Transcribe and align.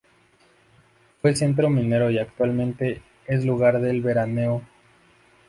Fue 1.21 1.35
centro 1.35 1.69
minero 1.69 2.09
y 2.09 2.17
actualmente 2.17 3.03
es 3.27 3.45
lugar 3.45 3.79
de 3.79 3.99
veraneo. 3.99 4.63